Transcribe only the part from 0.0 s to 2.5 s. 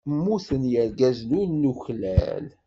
Mmuten yirgazen ur nuklal.